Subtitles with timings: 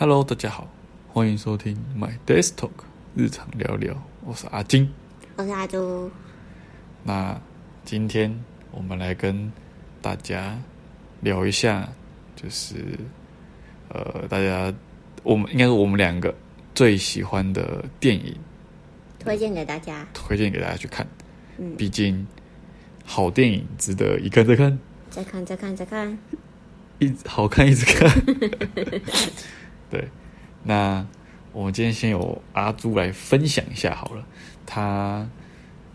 [0.00, 0.70] Hello，大家好，
[1.08, 2.70] 欢迎收听 My Desk Talk
[3.16, 4.88] 日常聊聊，我是阿金。
[5.34, 6.08] 我是阿朱，
[7.02, 7.36] 那
[7.84, 8.32] 今天
[8.70, 9.50] 我们来跟
[10.00, 10.56] 大家
[11.20, 11.88] 聊一下，
[12.36, 12.76] 就是
[13.88, 14.72] 呃，大家
[15.24, 16.32] 我们应该是我们两个
[16.76, 18.36] 最喜欢的电影，
[19.18, 20.06] 推荐给大家。
[20.14, 21.04] 推荐给大家去看。
[21.56, 22.24] 嗯，毕竟
[23.04, 24.78] 好电影值得一看再看，
[25.10, 26.16] 再看，再看，再看。
[27.00, 28.08] 一直好看一直看。
[29.90, 30.08] 对，
[30.62, 31.06] 那
[31.52, 34.24] 我们今天先由阿朱来分享一下好了，
[34.66, 35.28] 他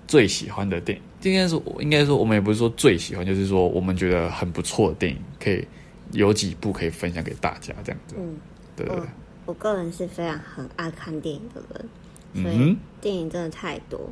[0.08, 1.04] 最喜欢的电影。
[1.23, 5.66] 应该是应该说，我们也不是说最喜欢，就是说我们觉得很不错的电影，可以
[6.12, 8.16] 有几部可以分享给大家这样子。
[8.20, 8.36] 嗯，
[8.76, 9.08] 对对对我，
[9.45, 14.12] 我个人是非常很爱看电影的人，所以嗯电影真的太多。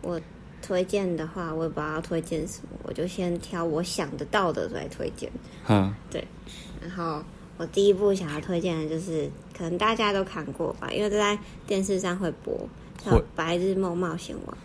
[0.00, 0.18] 我
[0.62, 5.30] 推荐的话，我也不知道要推荐什么，我就先挑我想得到的来推荐。
[5.64, 5.94] 哼，
[6.80, 7.22] 然后
[7.58, 11.36] 我第一部想要推荐的就是，可能大家都看过吧，因为都在
[11.66, 12.56] 电视上会播，
[13.04, 14.56] 叫《白日梦冒险王》。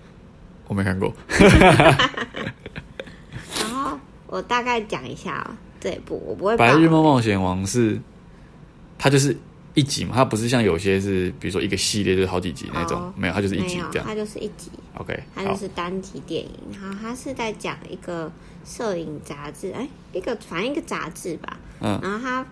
[0.68, 1.12] 我没看过。
[3.60, 8.00] 然后我大概讲一下哦，这一部我不会《白日爆梦冒险王》是，
[8.98, 9.36] 它就是
[9.74, 14.08] 一集嘛，它不是像有些是，比如说一个系列就是好几集那种，哦没有，它就是一，集这样。
[14.08, 14.70] 它就是一集
[15.00, 16.52] ，OK，它就是单集电影。
[16.72, 18.32] 然后它是在讲一个
[18.64, 21.58] 摄影杂志，哎，一个反正一个杂志吧。
[21.82, 22.46] 嗯然后它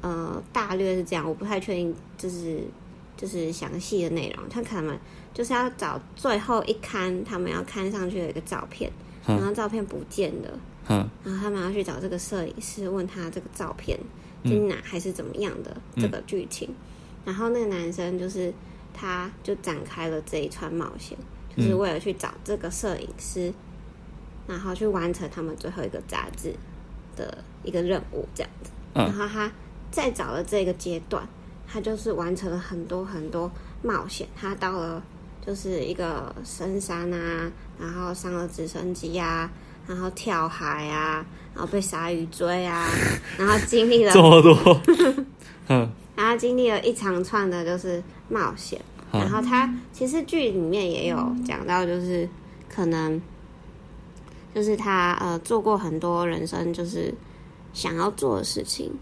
[0.00, 2.60] 呃大略是这样，我不太确定，就是
[3.16, 4.48] 就是详细的内容。
[4.48, 4.98] 他可能
[5.34, 8.90] 就是要找最后一刊他们要刊上去的一个照片，
[9.26, 10.58] 嗯然后照片不见了。
[10.86, 13.98] 哼然后他们要去找这个摄影师，问他这个照片
[14.42, 16.68] 嗯真哪还是怎么样的这个剧情。
[17.24, 18.52] 然后那个男生就是
[18.94, 21.18] 他就展开了这一串冒险，
[21.54, 23.52] 就是嗯为了去找这个摄影师，
[24.46, 26.54] 然后去完成他们最后一个杂志
[27.14, 28.70] 的一个任务，这样子。
[28.94, 29.52] 嗯然后他
[29.90, 31.26] 在找的这个阶段，
[31.66, 33.50] 他就是完成了很多很多
[33.82, 34.26] 冒险。
[34.36, 35.02] 他到了
[35.44, 37.50] 就是一个深山啊，
[37.80, 39.50] 然后上了直升机啊，
[39.86, 42.86] 然后跳海啊，然后被鲨鱼追啊，
[43.38, 44.80] 然后经历了这么多，
[45.68, 48.80] 嗯然后经历了一长串的就是冒险，
[49.12, 51.16] 嗯然后他其实剧里面也有
[51.46, 52.28] 讲到，就是
[52.68, 53.20] 可能
[54.52, 57.14] 就是他呃做过很多人生就是
[57.72, 58.92] 想要做的事情，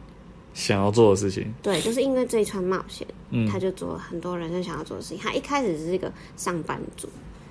[0.56, 5.18] 想要做的事情，对，就是因为这一串冒险，嗯他就做了很多人生想要做的事情。
[5.18, 7.06] 他一开始只是一个上班族，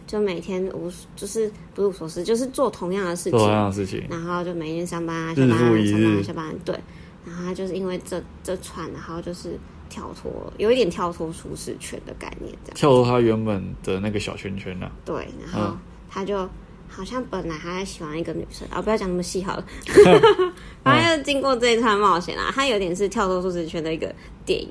[0.07, 6.79] 就每天无就是不是无所事，就是做同样的事情同情，样的事情，然后就每天上班啊，下日班上班啊，下班啊，对。
[7.27, 12.75] 然后他就是因为这这串，然后就是跳脱，有一点跳脱舒适圈的概念，这样。
[12.75, 14.91] 跳脱他原本的那个小圈圈啊。
[15.05, 15.79] 对，然后嗯
[16.09, 16.49] 他就
[16.87, 19.65] 好像本来还喜欢一个女生，啊，不要讲那么细好了。
[20.83, 24.13] 反正就经过这一串冒险啊，它有点是跳脱舒适圈的一个
[24.45, 24.69] 电影。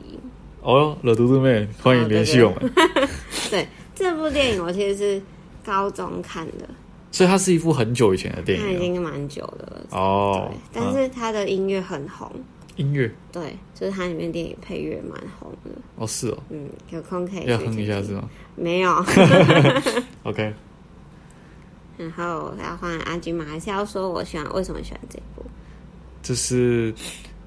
[0.63, 2.73] 哦哟，惹嘟嘟妹，欢迎联系我们。
[3.51, 5.23] 对，这部电影我其实是
[5.63, 6.67] 高中看的，
[7.13, 9.87] 所以它是一部很久以前的电它已影经蛮久的了。
[9.91, 12.31] 哦，，但嗯是它的音乐很红，
[12.77, 15.71] 音乐对，就是它里面电影配乐蛮红的。
[15.97, 18.27] 哦是哦，嗯，有空可以哼一下是吗
[18.57, 19.05] 没有？
[20.25, 20.55] OK，
[21.97, 25.45] 然后要换阿金嘛，还是要说我喜欢为什么喜欢这部？
[26.23, 26.93] 就是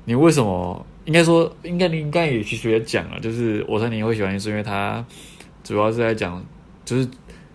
[0.06, 0.85] 你为什么？
[1.06, 5.06] 应该说，应该你应该也其实也讲了，就是我猜你会喜欢，是因为他
[5.63, 6.46] 主要是在讲，
[6.84, 7.07] 就是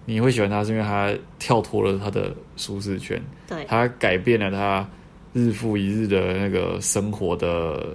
[0.07, 4.89] 你会喜欢他，是因为他跳脱了他的舒适圈，对，他改变了他
[5.35, 7.95] 日复一日的那个生活的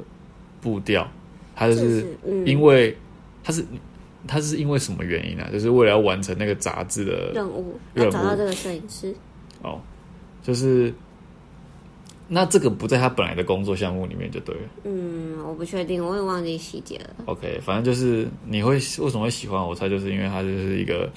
[0.62, 1.10] 步调，
[1.56, 2.96] 他就就是因为
[3.44, 3.66] 他是
[4.28, 5.50] 他是因为什么原因呢、啊？
[5.52, 9.16] 就是为了要完成那个杂志的任务任务要找到这个摄影师，
[9.64, 9.80] 哦，
[10.44, 10.94] 就是
[12.28, 14.62] 那这个不在他本来的工作项目里面就对了。
[14.84, 17.16] 嗯，我不确定，我也忘记细节了。
[17.26, 21.10] OK，反正就是你会为什么会喜欢我猜，就是因为它就是一个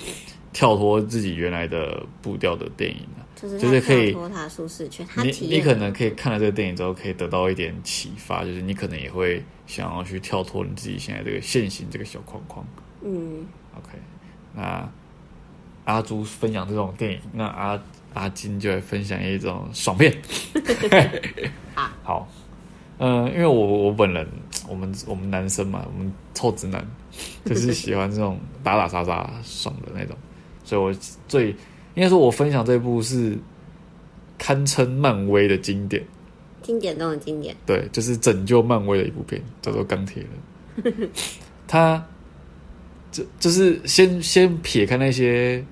[0.53, 3.27] 跳脱自己原来的步调的电影啊。
[3.41, 12.63] 就是就是可以脱他舒适圈，你你可能可以看了这个电影之后，可以得到一点启发，就是你可能也会想要去跳脱你自己现在这个现行这个小框框。
[13.03, 13.99] 嗯，OK，
[14.55, 14.89] 那
[15.85, 17.81] 阿朱分享这种电影，那阿
[18.15, 20.15] 阿金就来分享一种爽片。
[21.75, 22.29] 好，好，
[22.99, 24.27] 嗯、因为我我本人，
[24.69, 26.85] 我们我们男生嘛，我们臭直男，
[27.45, 30.17] 就是喜欢这种打打杀杀爽的那种，
[30.65, 31.51] 所以我最
[31.95, 33.39] 应该说，我分享这部是
[34.39, 36.05] 堪称漫威的经典。
[36.63, 40.95] 经典中的经典，对，就是拯救漫威的一部片，叫做《钢铁人》。
[41.67, 42.05] 他
[43.11, 45.65] 就就是先先撇开那些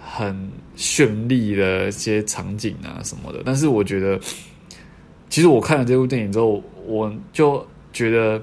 [0.00, 4.18] 很绚丽的一些场景啊什么的，但是我觉得，
[5.28, 8.42] 其实我看了这部电影之后，我就觉得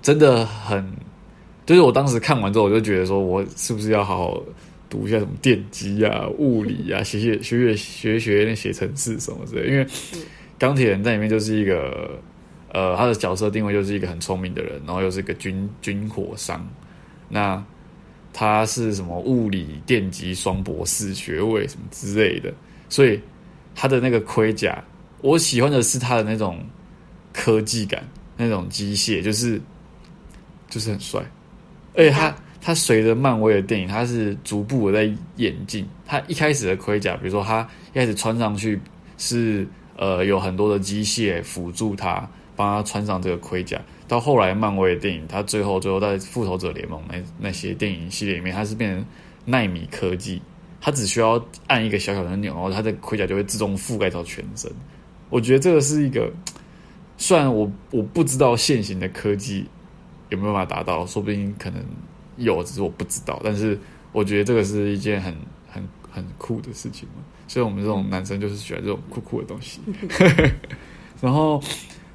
[0.00, 0.84] 真的很，
[1.66, 4.42] 就是我当时看完之后，我就觉得说，我是不是要好好
[4.90, 9.86] 读一下什么电机啊、物理啊，写写学学学学那写程式什么之类，因为
[10.58, 12.20] 钢铁人在里面就是一个，
[12.74, 16.66] 呃，他的角色定位就是一个很聪明的人，然后又是个军军火商，
[17.28, 17.62] 那
[18.32, 22.50] 他是什么物理电机双博士学位什么之类的，
[22.88, 23.20] 所以
[23.74, 24.82] 他的那个盔甲，
[25.20, 26.58] 我喜欢的是他的那种
[27.30, 28.02] 科技感，
[28.38, 29.60] 那种机械，就是
[30.70, 31.22] 就是很帅，
[31.94, 35.86] 而且他他随着漫威的电影，他是逐步的在演进。
[36.06, 38.80] 他一开始的盔甲，比如说他一开始穿上去
[39.18, 39.66] 是
[39.96, 42.26] 呃有很多的机械辅助他，
[42.62, 43.80] 他穿上这个盔甲。
[44.08, 49.04] 到后来漫威的电影，他最后最后在复仇者联盟那那些电影系列里面，他是变成
[49.46, 50.42] 纳米科技，
[50.80, 54.70] 他只需要按一个小小的钮，然后他的盔甲就会自动覆盖到全身。
[55.30, 56.30] 我觉得这个是一个，
[57.16, 59.64] 虽然我我不知道现行的科技
[60.28, 61.82] 有没有办法达到，说不定可能
[62.36, 63.40] 有，只是我不知道。
[63.42, 63.78] 但是
[64.12, 65.34] 我觉得这个是一件很
[65.70, 67.24] 很很酷的事情嘛。
[67.48, 69.80] 所以我们这种男生就是喜欢这种酷酷的东西。
[71.20, 71.62] 然后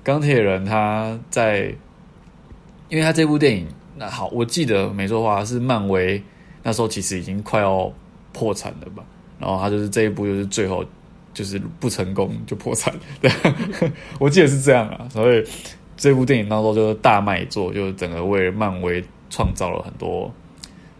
[0.07, 1.65] 钢铁人他在，
[2.87, 3.67] 因为他这部电影，
[3.97, 6.23] 那好，我记得没错的话是漫威
[6.63, 7.91] 那时候其实已经快要
[8.31, 9.03] 破产了吧。
[9.37, 10.85] 然后他就是这一部就是最后。
[11.33, 13.31] 就是不成功就破产，对，
[14.19, 15.07] 我记得是这样啊。
[15.07, 15.43] 所以
[15.95, 20.33] 这部电影当中就是大卖座，就是整个为漫威创造了很多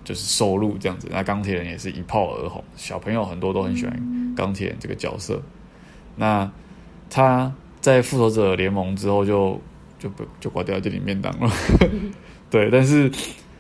[0.04, 1.08] 就是收入这样子。
[1.10, 5.42] 那钢铁人也是一炮而红，小朋友很多都很喜欢钢铁人这个角色。
[6.16, 6.48] 那
[7.10, 7.52] 他
[7.88, 9.60] 在复仇者联盟之后就
[9.98, 11.50] 就不就挂掉这里面当了，
[12.52, 12.70] 对。
[12.70, 13.10] 但是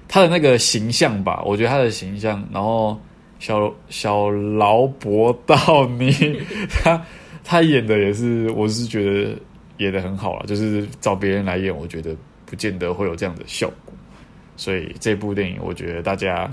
[0.08, 3.00] 他的那个形象吧，我觉得他的形象，然后。
[3.40, 6.12] 小小劳勃道尼，
[6.68, 7.00] 他
[7.44, 9.38] 他演的也是，我是觉得
[9.78, 10.46] 演的很好了。
[10.48, 13.94] 就是找别人来演，我觉得不见得会有这样的效果。
[14.56, 16.52] 所以这部电影，我觉得大家，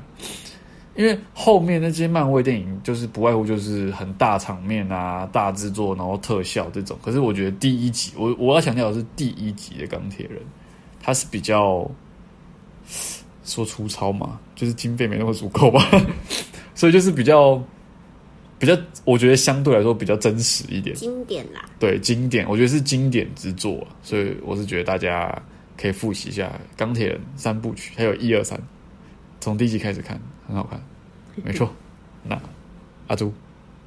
[0.97, 6.97] 因为后面那些漫威电影，就是不外乎就是很大场面啊、大制作，然后特效这种。
[7.03, 10.41] 可是我觉得第一集，我我要强调的是第一集的钢铁人，
[11.03, 11.91] 他是比较
[13.43, 15.85] 说粗糙嘛，就是经费没那么足够吧。
[16.75, 17.63] 所以就是比较
[18.59, 21.69] 比较，我觉得相对来说比较真实一点，经典啦。
[21.79, 25.43] 对，经典，我觉得是经典之作，所以我是觉得大家
[25.77, 26.49] 可以复习一下
[26.79, 28.61] 《钢铁人》三部曲，还有一二三，
[29.41, 30.81] 从第一集开始看，很好看，
[31.45, 31.71] 没错。
[32.23, 32.41] 那
[33.09, 33.33] 阿朱，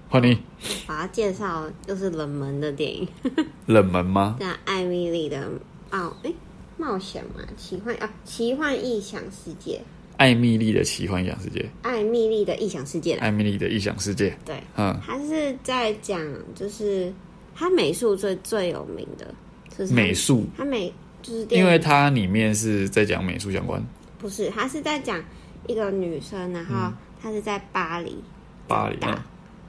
[0.10, 0.38] 换你，
[0.86, 3.08] 把它介绍就是冷门的电影，
[3.66, 4.38] 冷门吗？
[4.40, 5.50] 叫艾米丽的
[5.92, 6.32] 冒哎
[6.78, 9.82] 冒险嘛，奇幻啊，奇幻异想世界。
[10.18, 16.20] 艾米丽的奇幻异想世界，艾米丽的异想世界，艾米丽的异想世界，对，嗯，他是在讲，
[16.56, 17.14] 就是
[17.56, 19.34] 他美术最最有名的，
[19.78, 23.84] 就是美术，他美就是因为它里面是在讲美术相关，
[24.18, 25.24] 不是，他是在讲
[25.66, 28.24] 一个女生，然后她是在巴黎，
[28.68, 29.00] 巴黎，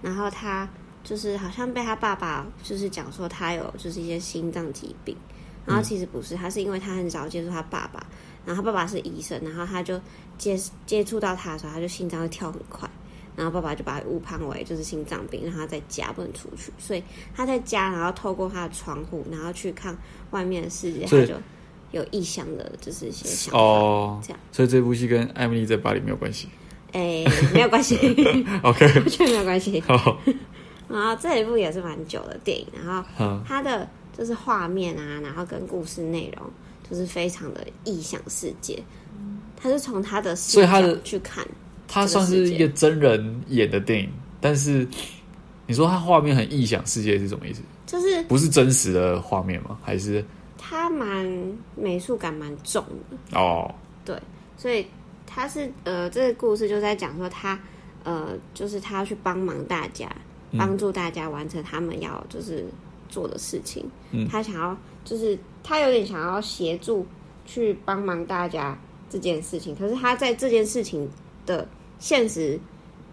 [0.03, 0.69] 然后她
[1.03, 5.17] 就是好像被她爸爸就是讲说她有就是一些心脏疾病，
[5.65, 8.07] 然后其实不是，她是因为她很少接触她爸爸。
[8.45, 10.01] 然后她爸爸是医生，然后她就
[10.39, 12.89] 接接触到他的时候，她就心脏会跳很快，
[13.37, 17.03] 然后爸爸就把他误判为就是心脏病，让他在家不能出去，所以
[17.35, 19.95] 他在家，然后透过他的窗户，然后去看
[20.31, 21.35] 外面的世界，他就
[21.93, 23.59] 有意向的，就是一些想法。
[23.59, 26.49] 哦，这样，所以这部戏跟艾米丽在巴黎没有关系。
[26.93, 27.97] 哎，没有关系。
[28.63, 29.81] OK， 完全没有关系。
[29.83, 30.19] 好，
[30.89, 36.51] 然后这一部也是蛮久的电影，然后它的就是画面啊，然后跟故事内容。
[36.91, 38.83] 就是非常的异想世界，
[39.55, 41.47] 他是从他的所以他的去看，
[41.87, 44.09] 他算是一个真人演的电影，
[44.41, 44.89] 但是
[45.67, 47.61] 你说他画面很异想世界是什么意思？
[47.85, 49.79] 就是不是真实的画面吗？
[49.85, 50.25] 还是
[50.59, 51.27] 他蛮
[51.75, 53.73] 美术感蛮重的哦？
[54.05, 54.21] 对，
[54.57, 54.87] 所以
[55.27, 57.59] 他是呃，这个故事就在讲说他
[58.05, 60.11] 呃，就是他要去帮忙大家，
[60.59, 62.67] 帮助大家完成他们要就是
[63.09, 64.77] 做的事情，嗯，他想要。
[65.05, 67.07] 就是他有点想要协助
[67.47, 71.09] 去帮忙大家这件事情，可是他在这件事情
[71.47, 71.67] 的
[71.99, 72.61] 现实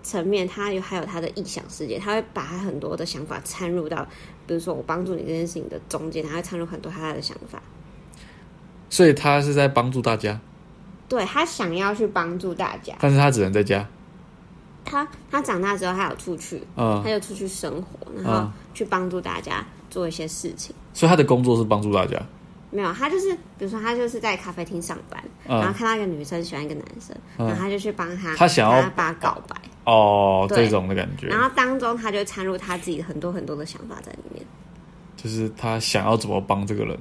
[0.06, 4.06] 层面，他有还有他的臆想世界，他会把他很多的想法掺入到，
[4.46, 7.60] 比如说我帮助你这件事情的中间，他会掺入很多他的想法。
[8.90, 10.40] 所以他是在帮助大家，
[11.10, 13.88] 对他想要去帮助大家，但是他只能在家。
[14.86, 19.66] 他他长大之后，他有出去，嗯，他就出去生活，然后去帮助大家。
[19.88, 22.22] 做一些事情，所以他的工作是帮助大家。
[22.72, 29.56] 没有，他就是比如说，他就是在咖啡厅上班，然后看到一个女生喜欢一个男生，然后他就去帮他，他想要把他告白
[29.86, 31.28] 哦，这种的感觉。
[31.28, 34.46] 然后当中他就掺入他自己很多很多的想法在里面，
[35.16, 37.00] 就是他想要怎么帮这个人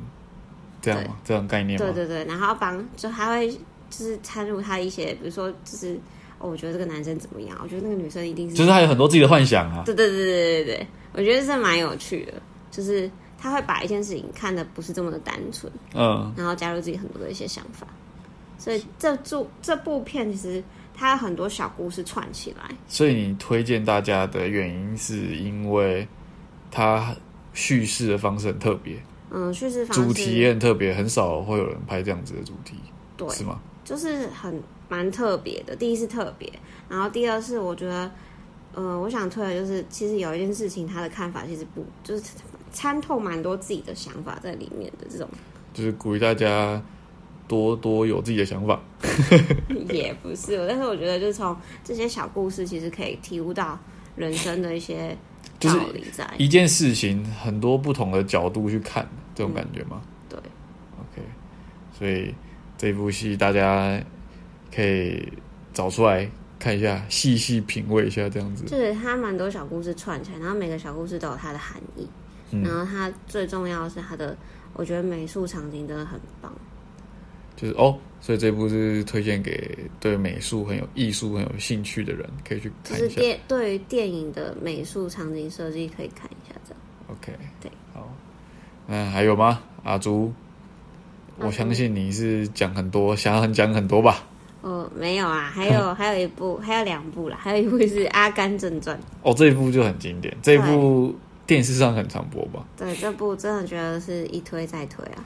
[0.81, 1.17] 这样吗？
[1.25, 1.85] 这种概念吗？
[1.85, 3.59] 对对对，然后帮就他会就
[4.05, 5.99] 是掺入他一些，比如说就是、
[6.39, 9.83] 哦，我觉得这个男生怎么样，我觉得那个女生一定是就是他有很多自己的幻想啊。
[9.87, 12.35] 对对对对对对，我觉得这蛮有趣的，
[12.71, 13.11] 就是
[13.45, 17.87] 他会把一件事情看的不是这么的单纯，嗯，然后加入自己很多的一些想法，
[18.57, 26.09] 所以这部这部片其实它有很多小故事串起来，所以你推荐大家的原因是因为
[26.71, 27.15] 它
[27.53, 28.97] 叙事的方式很特别，
[29.31, 32.77] 嗯，叙事方式主题也很特别，很少会有人拍这样子的主题，
[33.15, 33.61] 对，是吗？
[33.85, 34.59] 就是很
[34.89, 35.77] 蛮特别的。
[35.77, 36.51] 第一是特别，
[36.89, 38.11] 然后第二是我觉得，
[38.73, 42.23] 呃，我想推的就是，其实有一件事情他的看法其实不就是
[42.75, 45.27] 参透蛮多自己的想法在里面的这种，
[45.73, 46.83] 就是鼓励大家
[47.49, 48.79] 多多有自己的想法。
[49.89, 53.79] 也不是，但是我觉得就是从这些小故事，其实可以体悟到
[54.17, 55.17] 人生的一些
[55.61, 56.29] 道理在。
[56.37, 60.03] 一件事情很多不同的角度去看，这种感觉吗？
[60.29, 60.39] 对
[60.99, 61.23] ，OK，
[61.97, 62.35] 所以
[62.77, 64.03] 这部戏大家
[64.75, 65.33] 可以
[65.73, 66.29] 找出来
[66.59, 68.65] 看一下，细细品味一下，这样子。
[68.65, 72.09] 就是它蛮多小故事串起来，然后每个小故事都有它的含义，
[72.55, 74.37] 嗯然后它最重要的是它的，
[74.75, 76.53] 我觉得美术场景真的很棒。
[77.57, 83.21] 就是哦，所以这部是推荐给对美术很有艺术很有兴趣的人，可以去就是看一下。
[83.21, 86.81] 电对于电影的美术场景设计可以看一下这样。
[87.09, 88.13] OK，对，好，
[88.89, 89.61] 那还有吗？
[89.85, 90.33] 阿朱，
[91.39, 94.25] 我相信你是讲很多，想要讲很多吧？
[94.63, 98.99] 哦，没有啊，还有 还有一部，还有两部啦，还有一部是《阿甘正传》。
[99.23, 101.15] 哦，这一部就很经典，这一部
[101.47, 102.65] 电视上很常播吧？
[102.77, 105.25] 对，这部真的觉得是一推再推啊，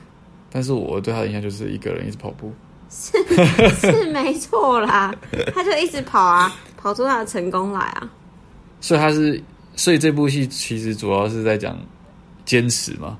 [0.51, 2.51] 但是我对他的印象就是一个人一直跑步。
[2.89, 3.11] 是
[3.75, 5.15] 是没错啦，
[5.53, 8.09] 他就一直跑啊，跑出他的成功来啊。
[8.81, 9.41] 所以他是，
[9.75, 11.77] 所以这部戏其实主要是在讲
[12.45, 13.17] 坚持嘛？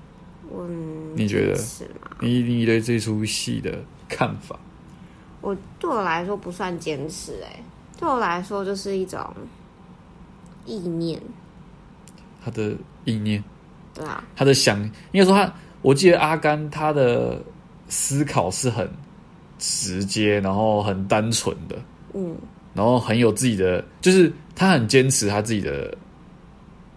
[0.51, 2.09] 嗯，你觉得是吗？
[2.21, 3.77] 你你对这出戏的
[4.07, 4.57] 看法？
[5.41, 7.63] 我对我来说不算坚持、欸，
[7.97, 9.23] 对我来说就是一种
[10.65, 11.21] 意念，
[12.43, 12.73] 他的
[13.05, 13.43] 意念，
[13.93, 14.81] 对啊，他的想，
[15.11, 17.41] 应该说他，我记得阿甘他的
[17.87, 18.89] 思考是很
[19.57, 21.75] 直接，然后很单纯的，
[22.13, 22.35] 嗯，
[22.73, 25.95] 然后很有自己的，就是他很坚持他自己的，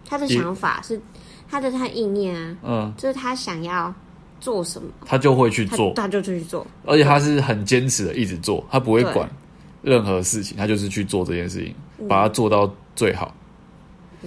[0.04, 1.00] 他的想法是
[1.48, 3.92] 他的他意念啊，嗯，就是他想要
[4.40, 9.28] 做什么，他就会去做，他就去做，而且他是很坚持的一直做，他不会管
[9.82, 12.08] 任何事情，他就是去做这件事情，嗯。
[12.08, 13.34] 把它做到最好。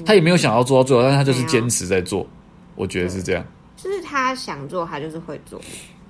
[0.04, 2.26] 他也没有想要做到最好，但是他就是坚持在做，
[2.76, 3.46] 我觉得是这样。
[3.78, 5.62] 就是他想做，他就是会做，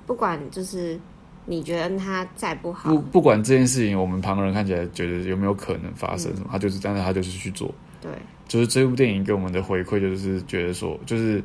[0.05, 0.99] 不管就是
[1.45, 7.73] 你觉得他再不好不，不管这件事情，我们旁人看起来觉得有没有可能发生什么，他就是，但是他就是去做。
[8.01, 8.11] 对，
[8.47, 11.43] 就是这部电影给我们的回馈，就是觉得说，就是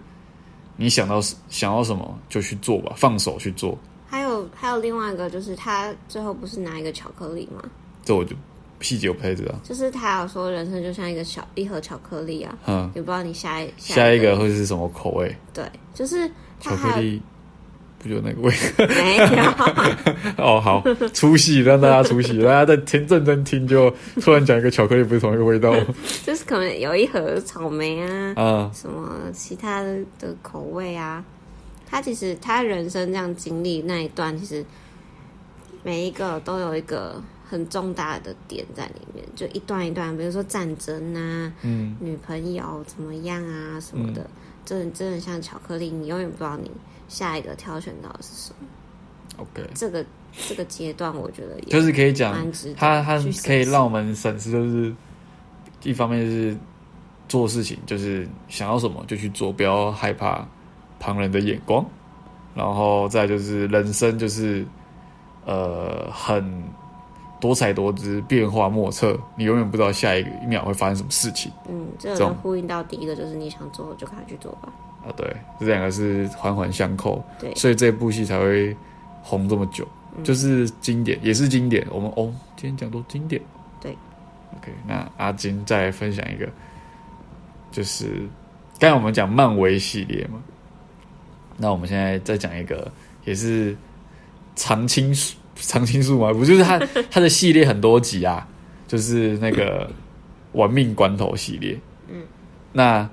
[0.77, 3.77] 你想到想要什么就去做吧，放手去做。
[4.07, 7.63] 还有还有另外一个就是他最后不是拿一个巧克力吗？
[8.05, 8.35] 这我就
[8.81, 9.55] 细节我不太知道。
[9.63, 15.35] 就是他有说人生就像一个小一盒巧克力啊，嗯，也不知道你下一下一一个会是什么口味？
[15.53, 17.21] 对，就是巧克力
[17.99, 18.53] 不就那个味？
[18.89, 19.43] 没有，
[20.43, 20.83] 哦，好，
[21.13, 25.75] 出戏让大家出戏，大家在听认真听，就突然讲一个巧克力不是同一个味道。
[26.25, 31.23] 就是可能有一盒草莓啊，啊，什么其他的的口味啊。
[31.87, 34.65] 他其实他人生这样经历那一段，其实
[35.83, 37.21] 每一个都有一个
[37.51, 44.25] 很重大的点在里面，就一段一段，比如说战争啊，嗯，女朋友怎么样啊什么的，
[44.65, 46.71] 真的真的像巧克力，你永远不知道你
[47.09, 48.69] 下一个挑选到的是什么。
[49.39, 50.07] OK，这个
[50.49, 52.33] 这个阶段，我觉得也就是可以讲
[52.77, 54.95] 他他可以让我们审视，就是
[55.83, 56.57] 一方面是
[57.29, 60.47] 做事情，就是想要什么就去做，不要害怕
[61.01, 61.85] 旁人的眼光，
[62.55, 64.65] 然后再就是人生就是
[65.47, 66.63] 呃很
[67.41, 74.71] 多彩多姿，变化莫测，你永远不知道下一个一秒会发生什么事情嗯，这这种呼应到第一个，就是你想做就赶快去做吧。
[75.05, 75.09] 啊。
[75.17, 78.77] 对，这两个是环环相扣，对，所以这部戏才会
[79.23, 81.87] 红这么久，嗯就是经典，也是经典。
[81.91, 83.41] 我们哦，今天讲都经典。
[83.81, 83.97] 对
[84.59, 86.47] ，OK，那阿金再分享一个，
[87.73, 88.29] 就是
[88.79, 90.43] 刚才我们讲漫威系列嘛，
[91.57, 92.93] 那我们现在再讲一个，
[93.25, 93.75] 也是
[94.55, 96.79] 常青树，常青树吗，不就是他
[97.11, 98.47] 他的系列很多集啊，
[98.89, 99.91] 就是那个
[100.53, 101.79] 玩命关头系列。
[102.09, 102.23] 嗯，
[102.73, 103.09] 那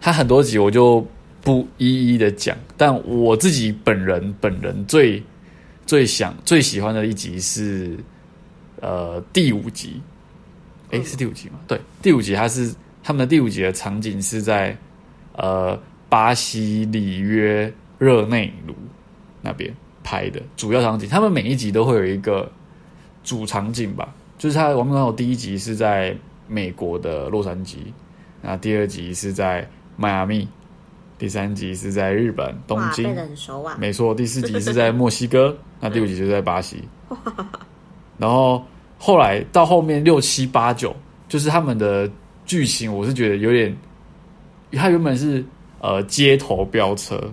[0.00, 1.06] 他很多集我就
[1.42, 5.22] 不一一的讲，但我自己本人本人最
[5.86, 7.96] 最想最喜欢的一集是
[8.80, 10.00] 呃第五集，
[10.90, 11.04] 诶，嗯。
[11.04, 11.60] 是第五集吗？
[11.66, 14.76] 对，第五集它是他们的第五集的场景是在
[15.34, 18.74] 呃巴西里约热内卢
[19.40, 19.72] 那边
[20.02, 21.08] 拍的主要场景。
[21.08, 22.50] 他们每一集都会有一个
[23.24, 26.16] 主场景吧，就是他《亡命关头》第一集是在
[26.48, 27.76] 美国的洛杉矶，
[28.40, 29.66] 那第二集是在
[29.96, 30.46] 迈阿密，
[31.18, 33.76] 第三集是在日本东，京背，得很熟啊。
[33.78, 36.82] 没错，第四集是在 墨西哥，那第五集就在巴西。
[38.18, 38.64] 然后
[38.98, 40.94] 后来到后面六七八九，
[41.28, 42.10] 就是他们的
[42.44, 43.76] 剧情，我是觉得有点，
[44.72, 45.44] 他原本是
[45.80, 47.32] 呃街头飙车，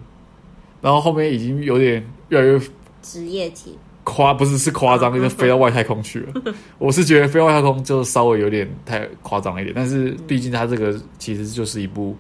[0.82, 2.60] 然后后面已经有点越来越
[3.02, 6.54] 职业体，夸，不是是夸张，就是飞到外太空去了。
[6.78, 12.16] 我是觉得飞到外太空就稍微有点太夸张一点，但是毕竟它这个其实就是一部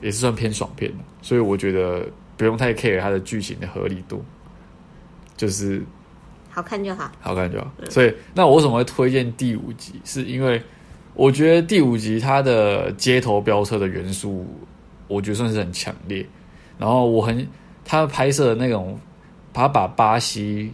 [0.00, 2.06] 也是算偏爽片的，所以我觉得
[2.36, 4.24] 不用太 care 它的剧情的合理度，
[5.36, 5.82] 就是
[6.50, 7.10] 好看就好。
[7.20, 7.70] 好看就好。
[7.88, 9.94] 所以，那我为什么会推荐第五集？
[10.04, 10.62] 是因为
[11.14, 14.46] 我觉得第五集它的街头飙车的元素，
[15.08, 16.26] 我觉得算是很强烈。
[16.82, 17.46] 然后我很
[17.84, 18.98] 他拍摄的那种，
[19.52, 20.68] 他把巴西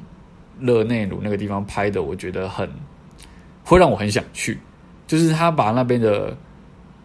[0.59, 2.67] 热内卢那个地方拍的，我觉得很
[3.63, 4.59] 会让我很想去。
[5.07, 6.35] 就是他把那边的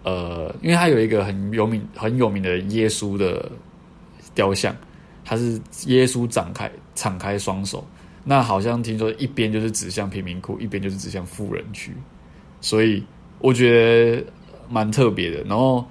[0.04, 3.52] 呃，因为他有一个很有名很有名的耶稣的
[4.34, 4.74] 雕像，
[5.26, 7.86] 他是耶稣展开敞开双手。
[8.24, 11.94] 那好像听说一边就是指向贫民窟，一边就是指向富人区，
[12.62, 13.04] 所以
[13.40, 13.70] 我觉
[14.16, 14.26] 得
[14.70, 15.44] 蛮特别的。
[15.44, 15.86] 然后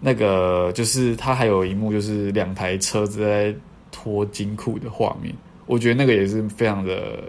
[0.00, 3.54] 那个就是他还有一幕就是两台车子在
[3.92, 5.34] 拖金库的画面，
[5.66, 7.22] 我觉得那个也是非常的，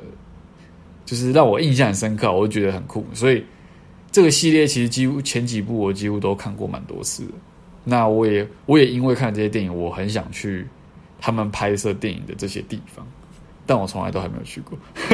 [1.06, 3.06] 就是让我印象很深刻，我就觉得很酷。
[3.14, 3.44] 所以
[4.12, 7.26] 这个系列其实几乎前几部我几乎都看过蛮多次。
[7.84, 10.68] 那我也我也因为看这些电影，我很想去
[11.20, 13.06] 他们拍摄电影的这些地方。
[13.66, 14.78] 但我从来都还没有去过，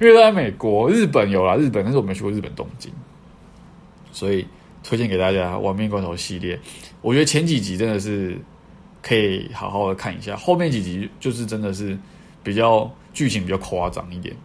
[0.00, 2.90] 因为都在美国、日本有啦，日本，但是我没去过日本东京，
[4.10, 4.44] 所以
[4.84, 6.56] 推荐给大家《亡命关头》系列。
[7.02, 8.38] 我觉得前几集真的是
[9.02, 11.98] 可以好好的看一下，后面几集就是真的是
[12.44, 14.36] 比较剧情比较夸张一点，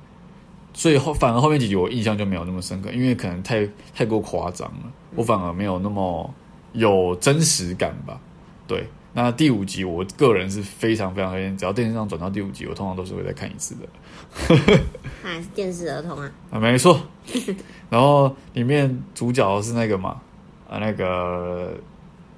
[0.73, 6.33] 所以后反而后面几集我印象就没有那么深刻，因为可能太太过夸张了，我反而没有那么
[6.73, 8.19] 有真实感吧，
[8.65, 8.87] 对。
[9.11, 13.89] 那第五集，我个人是非常非常推荐，只要电视上转到第五集，我通常都是会再看一次的。
[15.23, 16.31] 他还是电视儿童啊。
[16.51, 17.01] 啊，没错。
[17.89, 20.21] 然后里面主角是那个嘛，
[20.69, 21.73] 啊，那个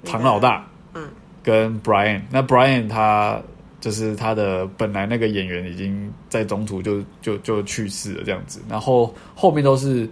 [0.04, 1.08] 唐老大，嗯，
[1.42, 2.22] 跟 Brian。
[2.30, 3.40] 那 Brian 他
[3.80, 10.08] 就是他的本来那个演员已经在中途就就就去世了这样子，然后后面都是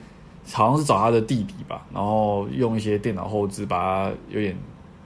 [0.53, 4.55] 好像是找他的弟弟吧，然后用一些电脑后置把他有点。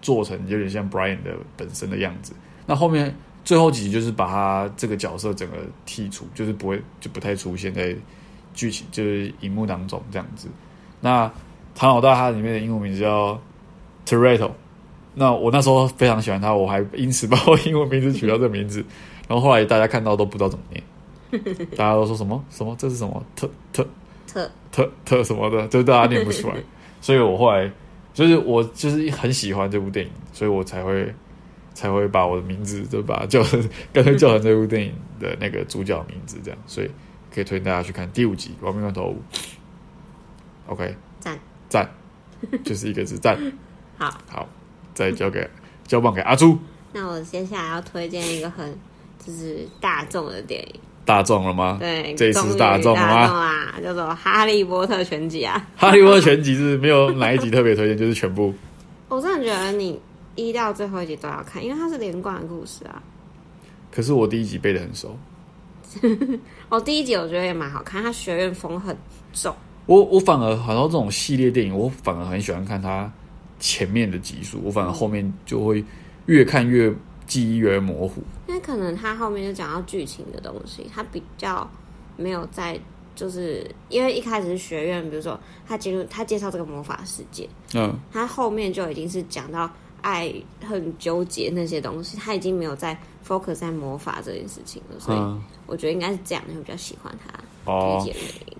[0.05, 2.35] 做成有点像 Brian 的本身的样子。
[2.66, 7.96] 那后面最后几集就是把他这个角色整个剔除，就是不会就不太出现在
[8.53, 10.46] 剧情就是荧幕当中这样子。
[11.00, 11.33] 那
[11.75, 13.41] 唐老大他里面的英文名字叫
[14.07, 14.51] Toretto。
[15.15, 18.85] 那我那时候非常喜欢他，我还因此把我英文名字取到这个名字。
[19.29, 20.83] 然后后来大家看到都不知道怎么念，
[21.77, 23.87] 大家都说什么什么这是什么特特
[24.27, 26.57] 特特特什么的，就大家念不出来。
[27.01, 27.71] 所以我后来。
[28.15, 31.13] 就是我就是很喜欢这部电影，所以我才会
[31.75, 33.61] 才会把我的名字就把叫成
[33.93, 36.89] 干脆叫成这部电影的那个主角名字这样，所以
[37.35, 39.21] 可以推荐大家去看第五集《亡命关头五》。
[40.69, 40.95] OK，
[41.75, 41.91] 赞
[42.41, 43.37] 赞， 就是一个字赞。
[43.99, 44.49] 好，好，
[44.95, 45.49] 再交给
[45.87, 46.57] 交棒给阿朱。
[46.95, 48.73] 那我接下来要推荐一个很
[49.27, 50.81] 就是大众的电影。
[51.05, 51.77] 大众了吗？
[51.81, 53.75] 对，这一次是大众了吗？
[53.83, 58.55] 叫做《哈利波特全集》啊，《哈利波特全集》是没有哪一集特别推荐，就是全部。
[59.09, 60.01] 我真的觉得你
[60.35, 63.03] 一到最后一集都要看，因为它是连贯的故事啊。
[63.93, 65.19] 可是我第一集背的很熟。
[66.71, 68.97] 哦，第一集我觉得也蛮好看，它学院风很
[69.33, 69.55] 重。
[69.87, 73.11] 我我反而好像这种系列电影，我反而很喜欢看它
[73.59, 75.85] 前面的集数，我反而后面就会
[76.27, 76.92] 越看越。
[77.27, 81.66] 记忆越模糊，因为可能他后面就讲到剧情的东西，他比较
[82.18, 82.79] 没有在，
[83.16, 89.70] 就是因为一开始是学院，比如说他进入他介绍这个魔法世界，嗯，他后面就已经是讲到
[90.03, 90.31] 爱
[90.68, 92.94] 恨纠结那些东西，他已经没有在
[93.27, 95.18] focus 在魔法这件事情了，所以
[95.66, 97.33] 我觉得应该是这样，你会比较喜欢他
[97.64, 98.54] 推荐的。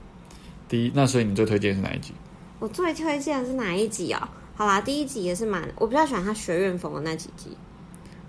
[0.69, 2.13] 第一，那所以你最推荐是哪一集？
[2.59, 4.29] 我最推荐的是哪一集啊？
[4.57, 7.57] 好啦，第一集也是蛮，我比较喜欢他学院风的那几集。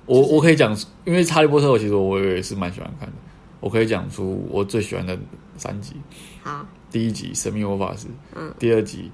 [0.05, 3.13] 我我可以讲，因为《哈利波特》我其实我也是蛮喜欢看的。
[3.59, 5.17] 我可以讲出我最喜欢的
[5.57, 5.95] 三集。
[6.43, 9.09] 好，第一集《神秘魔法师》，嗯，第二集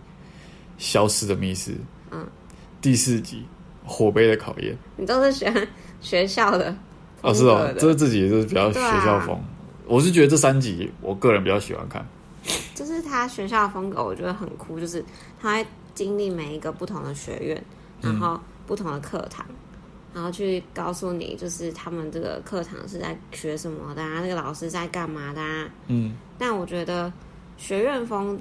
[0.83, 1.71] 《消失的密室》，
[2.11, 2.27] 嗯，
[2.81, 3.45] 第四集
[3.89, 4.73] 《火杯的考验》。
[4.97, 5.67] 你都是喜欢
[6.01, 6.75] 学校的？
[7.21, 9.39] 哦，是哦，这是自己就是比较学校风。
[9.85, 12.05] 我是觉得这三集我个人比较喜欢看。
[12.73, 14.79] 就是他学校的风格，我觉得很酷。
[14.79, 15.03] 就是
[15.39, 17.63] 他经历每一个不同的学院，
[18.01, 19.45] 然后不同的课堂。
[20.13, 25.69] 然后去告诉你，就是他们这个课堂是在学什么的啊，那个老师在干嘛的啊。
[25.87, 27.11] 嗯但我觉得
[27.55, 28.37] 学院风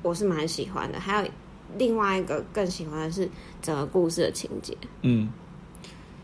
[0.00, 1.28] 我是蛮喜欢的，还有
[1.76, 3.28] 另外一个更喜欢的是
[3.60, 4.76] 整个故事的情节。
[5.02, 5.28] 嗯，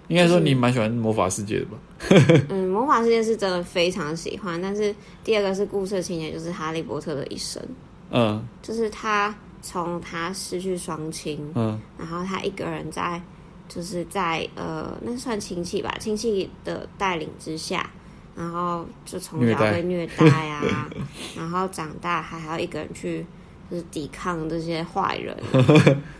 [0.09, 1.79] 应该说你蛮喜欢魔法世界的吧？
[2.51, 7.62] 嗯，魔法世界是真的非常喜欢，但是第二个是故事的情节，就是哈利波特的一生，
[8.11, 8.47] 嗯。
[8.61, 11.81] 就是他从他失去双亲，嗯。
[11.97, 13.19] 然后他一个人在，
[13.67, 17.88] 就是在呃，那算亲戚吧，亲戚的带领之下，
[18.37, 20.27] 然后就从小被虐待。
[20.51, 20.90] 啊，
[21.35, 23.25] 然后长大还还要一个人去
[23.71, 25.35] 就是抵抗这些坏人，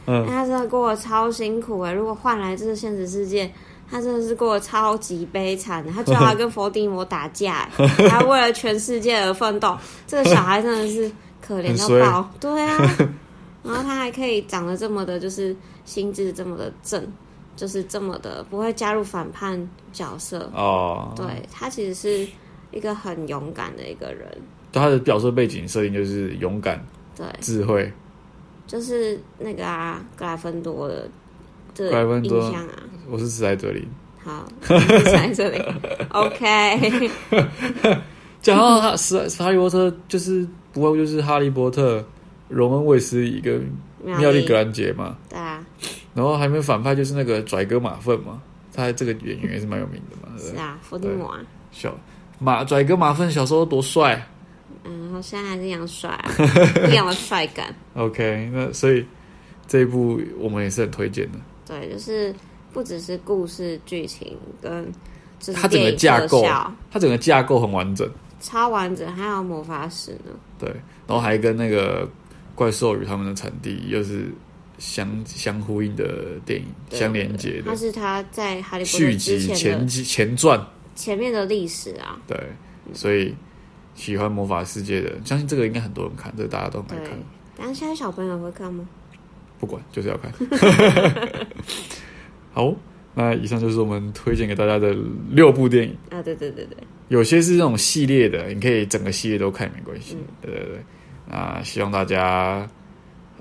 [0.07, 0.25] 嗯。
[0.25, 3.53] 那他真的过得超辛苦哎、如果换来这个现实世界。
[3.91, 9.77] 他真的是过得超级悲惨的，他最后还跟伏地魔打架、欸，还为了全世界而奋斗。
[10.07, 12.79] 这个小孩真的是可怜到爆，对啊。
[13.63, 17.03] 然后他还可以长得这么的，就是心智这么的正，
[17.57, 20.51] 就是这么的不会加入反叛角色。
[20.55, 22.29] 哦，对他其实是
[22.73, 24.29] 一个很勇敢的一个人，
[24.71, 26.79] 他的角色背景设定就是勇敢、
[27.17, 27.91] 对，智慧。
[28.67, 31.09] 就是那个啊，格莱芬多的
[31.75, 32.71] 这格莱芬多印象啊。
[33.11, 33.87] 我是死在这里。
[34.25, 35.63] 好，死在这里，
[36.09, 37.11] OK，
[38.41, 42.03] 讲到他史哈利波特，就是不会就是哈利波特、
[42.49, 43.71] 荣恩卫斯理跟
[44.03, 45.63] 妙丽格兰杰嘛，对啊，
[46.15, 48.41] 然后还没有反派就是那个拽哥马粪嘛，
[48.73, 50.35] 他这个演员也是蛮有名的嘛？
[50.39, 51.95] 是啊，伏地魔啊，小
[52.39, 54.27] 马拽哥马粪小时候多帅
[54.85, 56.33] 嗯，然后现在还是一样帅、啊，
[56.91, 57.75] 一样的帅感。
[57.95, 59.05] ，OK，那所以
[59.67, 61.39] 这一部我们也是很推荐的。
[61.67, 62.35] 对，就是
[62.73, 64.85] 不只是故事剧情跟
[65.39, 66.43] 就是它整个架构
[66.91, 68.09] 它整个架构很完整，
[68.41, 70.33] 超完整，还有魔法使呢。
[70.59, 70.69] 对，
[71.07, 72.09] 然后还跟那个
[72.55, 74.31] 怪兽与他们的产地又是
[74.79, 80.61] 相相呼应的电影，相连接的它是它在哈利波特续集前前传，
[80.95, 82.19] 前面的历史啊。
[82.27, 82.39] 对，
[82.93, 83.35] 所以
[83.95, 87.19] 喜欢魔法世界的，相信这个应该很多人看，这个大家都很爱对看，，
[87.57, 88.87] 但是现在小朋友会看吗？
[89.65, 90.31] 不管就是要看。
[92.53, 92.75] 好，
[93.15, 94.95] 那以上就是我们推荐给大家的
[95.31, 95.97] 六部电影。
[96.11, 96.77] 啊，对对对对，
[97.09, 100.19] 有些是这种系列的，你可以整个系列都看没关嗯系。
[100.43, 100.79] 对对对，
[101.27, 102.69] 那希望大家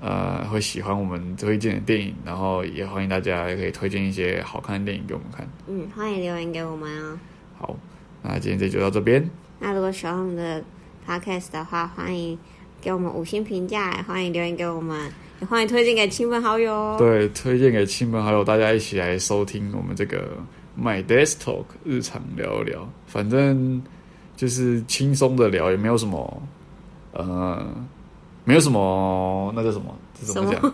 [0.00, 5.46] 呃会喜欢我们推荐的电影，然后也欢迎大家也可以推荐一些好看的电影给我们看。
[5.68, 7.18] 嗯，欢迎留言给我们哦。
[7.58, 7.76] 好，
[8.22, 9.28] 那今天这就到这边，
[9.60, 10.64] 那如果喜欢我们的
[11.06, 12.38] podcast 的话，欢迎
[12.84, 16.96] 给我们五星评价，欢迎留言给我们，也欢迎推荐给亲朋好友哦。
[16.98, 20.36] 对，推荐给亲朋好友，大家一起来收听我们这个
[20.78, 23.82] My Desk Talk 日常聊一聊，反正
[24.36, 26.42] 就是轻松的聊，也没有什么
[27.12, 27.66] 呃，
[28.44, 30.70] 没有什么那叫什么，这怎么讲？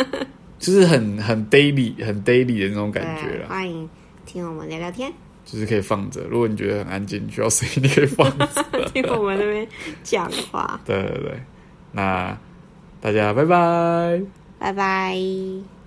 [0.58, 3.86] 就是很很 daily 很 daily 的那种感觉欢迎
[4.24, 5.12] 听我们聊聊天，
[5.50, 6.20] 就是可以放着。
[6.30, 8.46] 如果你觉得很安静，你需要声音，你可以放着。
[8.92, 9.66] 听我们那边
[10.02, 10.80] 讲话。
[10.84, 11.42] 对对对，
[11.92, 12.38] 那
[13.00, 14.22] 大家拜拜。
[14.58, 15.79] 拜拜。